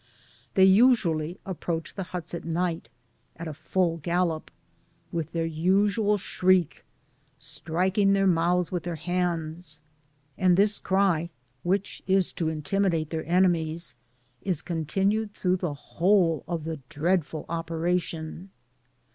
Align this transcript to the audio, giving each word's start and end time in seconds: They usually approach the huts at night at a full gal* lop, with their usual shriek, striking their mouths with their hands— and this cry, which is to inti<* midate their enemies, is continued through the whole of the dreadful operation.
They 0.55 0.63
usually 0.65 1.39
approach 1.45 1.93
the 1.93 2.01
huts 2.09 2.33
at 2.33 2.43
night 2.43 2.89
at 3.35 3.47
a 3.47 3.53
full 3.53 3.97
gal* 3.97 4.29
lop, 4.29 4.47
with 5.11 5.31
their 5.31 5.45
usual 5.45 6.17
shriek, 6.17 6.83
striking 7.37 8.13
their 8.13 8.25
mouths 8.25 8.71
with 8.71 8.81
their 8.81 8.95
hands— 8.95 9.79
and 10.39 10.57
this 10.57 10.79
cry, 10.79 11.29
which 11.61 12.01
is 12.07 12.33
to 12.33 12.45
inti<* 12.45 12.81
midate 12.83 13.09
their 13.09 13.27
enemies, 13.29 13.95
is 14.41 14.63
continued 14.63 15.35
through 15.35 15.57
the 15.57 15.75
whole 15.75 16.43
of 16.47 16.63
the 16.63 16.77
dreadful 16.89 17.45
operation. 17.47 18.49